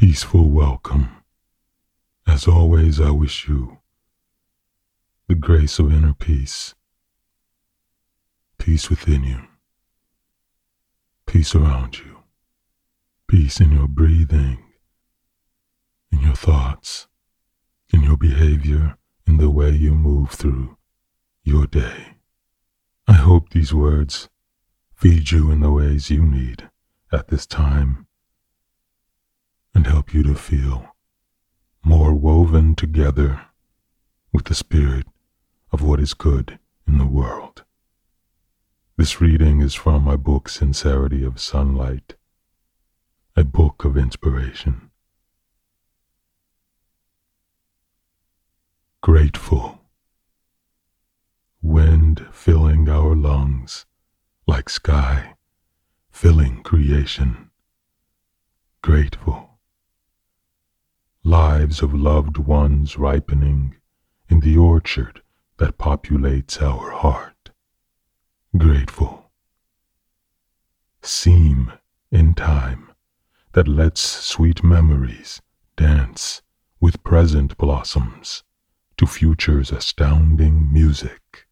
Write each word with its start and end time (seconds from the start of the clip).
peaceful 0.00 0.48
welcome. 0.48 1.10
As 2.26 2.48
always, 2.48 2.98
I 2.98 3.10
wish 3.10 3.46
you 3.46 3.80
the 5.28 5.34
grace 5.34 5.78
of 5.78 5.92
inner 5.92 6.14
peace, 6.14 6.74
peace 8.56 8.88
within 8.88 9.24
you, 9.24 9.42
peace 11.26 11.54
around 11.54 11.98
you, 11.98 12.20
peace 13.28 13.60
in 13.60 13.72
your 13.72 13.88
breathing, 13.88 14.64
in 16.10 16.20
your 16.22 16.34
thoughts, 16.34 17.06
in 17.92 18.02
your 18.02 18.16
behavior, 18.16 18.96
in 19.26 19.36
the 19.36 19.50
way 19.50 19.68
you 19.68 19.92
move 19.92 20.30
through 20.30 20.78
your 21.44 21.66
day. 21.66 22.16
I 23.06 23.12
hope 23.12 23.50
these 23.50 23.74
words 23.74 24.30
feed 24.94 25.30
you 25.30 25.50
in 25.50 25.60
the 25.60 25.70
ways 25.70 26.08
you 26.08 26.24
need 26.24 26.70
at 27.12 27.28
this 27.28 27.44
time 27.44 28.06
and 29.74 29.86
help 29.86 30.12
you 30.12 30.22
to 30.22 30.34
feel 30.34 30.94
more 31.82 32.12
woven 32.12 32.74
together 32.74 33.42
with 34.32 34.44
the 34.44 34.54
spirit 34.54 35.06
of 35.72 35.82
what 35.82 36.00
is 36.00 36.14
good 36.14 36.58
in 36.86 36.98
the 36.98 37.06
world. 37.06 37.64
This 38.96 39.20
reading 39.20 39.62
is 39.62 39.74
from 39.74 40.04
my 40.04 40.16
book 40.16 40.48
Sincerity 40.48 41.24
of 41.24 41.40
Sunlight, 41.40 42.16
a 43.34 43.44
book 43.44 43.84
of 43.84 43.96
inspiration. 43.96 44.90
Grateful. 49.00 49.78
Wind 51.62 52.26
filling 52.32 52.88
our 52.88 53.14
lungs 53.14 53.86
like 54.46 54.68
sky 54.68 55.34
filling 56.10 56.62
creation. 56.62 57.50
Grateful 58.82 59.49
lives 61.70 61.82
of 61.82 61.94
loved 61.94 62.36
ones 62.36 62.98
ripening 62.98 63.76
in 64.28 64.40
the 64.40 64.56
orchard 64.56 65.22
that 65.58 65.78
populates 65.78 66.60
our 66.60 66.90
heart. 66.90 67.50
Grateful. 68.58 69.30
Seam 71.00 71.72
in 72.10 72.34
time 72.34 72.90
that 73.52 73.68
lets 73.68 74.00
sweet 74.00 74.64
memories 74.64 75.40
dance 75.76 76.42
with 76.80 77.04
present 77.04 77.56
blossoms 77.56 78.42
to 78.96 79.06
future's 79.06 79.70
astounding 79.70 80.72
music. 80.72 81.46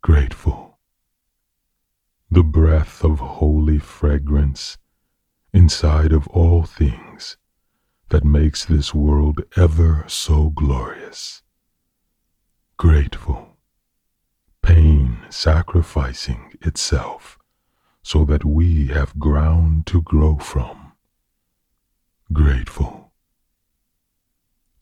Grateful. 0.00 0.78
The 2.30 2.42
breath 2.42 3.04
of 3.04 3.18
holy 3.18 3.78
fragrance 3.78 4.78
inside 5.52 6.12
of 6.14 6.26
all 6.28 6.62
things 6.62 7.36
that 8.10 8.24
makes 8.24 8.64
this 8.64 8.94
world 8.94 9.42
ever 9.56 10.04
so 10.06 10.50
glorious. 10.50 11.42
Grateful. 12.76 13.56
Pain 14.62 15.18
sacrificing 15.30 16.52
itself 16.60 17.38
so 18.02 18.24
that 18.24 18.44
we 18.44 18.88
have 18.88 19.18
ground 19.18 19.86
to 19.86 20.02
grow 20.02 20.36
from. 20.36 20.92
Grateful. 22.32 23.12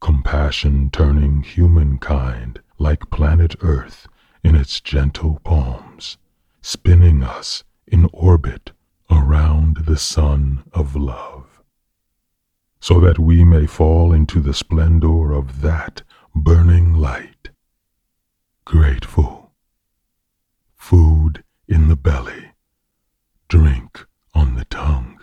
Compassion 0.00 0.90
turning 0.90 1.42
humankind 1.42 2.60
like 2.78 3.10
planet 3.10 3.54
Earth 3.60 4.08
in 4.42 4.56
its 4.56 4.80
gentle 4.80 5.40
palms, 5.44 6.18
spinning 6.60 7.22
us 7.22 7.62
in 7.86 8.08
orbit 8.12 8.72
around 9.10 9.84
the 9.86 9.96
sun 9.96 10.64
of 10.72 10.96
love 10.96 11.41
so 12.82 12.98
that 12.98 13.16
we 13.16 13.44
may 13.44 13.64
fall 13.64 14.12
into 14.12 14.40
the 14.40 14.52
splendor 14.52 15.32
of 15.32 15.60
that 15.60 16.02
burning 16.34 16.92
light. 16.92 17.50
Grateful. 18.64 19.52
Food 20.74 21.44
in 21.68 21.86
the 21.86 21.94
belly, 21.94 22.50
drink 23.46 24.04
on 24.34 24.56
the 24.56 24.64
tongue. 24.64 25.20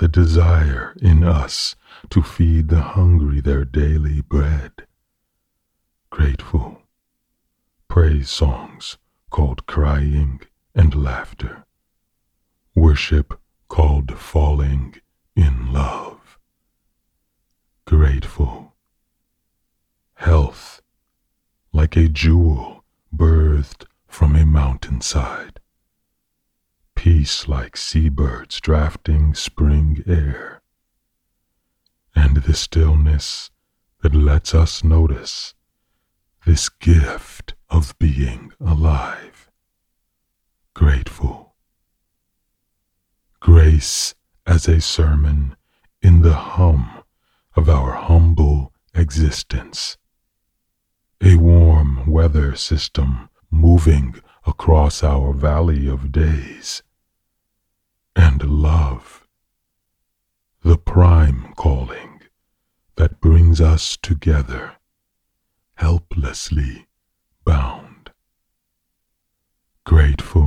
The 0.00 0.06
desire 0.06 0.94
in 1.00 1.24
us 1.24 1.76
to 2.10 2.22
feed 2.22 2.68
the 2.68 2.82
hungry 2.82 3.40
their 3.40 3.64
daily 3.64 4.20
bread. 4.20 4.86
Grateful. 6.10 6.82
Praise 7.88 8.28
songs 8.28 8.98
called 9.30 9.64
crying 9.64 10.42
and 10.74 10.94
laughter. 10.94 11.64
Worship 12.74 13.40
called 13.68 14.18
falling 14.18 14.96
in 15.34 15.72
love, 15.72 16.38
grateful, 18.12 18.74
health 20.16 20.82
like 21.72 21.96
a 21.96 22.08
jewel 22.10 22.84
birthed 23.10 23.86
from 24.06 24.36
a 24.36 24.44
mountainside, 24.44 25.58
peace 26.94 27.48
like 27.48 27.74
seabirds 27.74 28.60
drafting 28.60 29.32
spring 29.32 30.04
air, 30.06 30.60
and 32.14 32.36
the 32.36 32.52
stillness 32.52 33.50
that 34.02 34.14
lets 34.14 34.54
us 34.54 34.84
notice 34.84 35.54
this 36.44 36.68
gift 36.68 37.54
of 37.70 37.98
being 37.98 38.52
alive, 38.60 39.48
grateful. 40.74 41.54
Grace 43.40 44.14
as 44.46 44.68
a 44.68 44.82
sermon 44.82 45.56
in 46.02 46.20
the 46.20 46.34
hum 46.34 47.01
of 47.54 47.68
our 47.68 47.92
humble 47.92 48.72
existence. 48.94 49.96
A 51.20 51.36
warm 51.36 52.06
weather 52.10 52.56
system 52.56 53.28
moving 53.50 54.16
across 54.46 55.02
our 55.02 55.32
valley 55.32 55.86
of 55.88 56.10
days. 56.10 56.82
And 58.16 58.42
love, 58.42 59.26
the 60.62 60.78
prime 60.78 61.52
calling 61.56 62.20
that 62.96 63.20
brings 63.20 63.60
us 63.60 63.96
together, 63.96 64.76
helplessly 65.74 66.86
bound. 67.44 68.10
Grateful, 69.84 70.41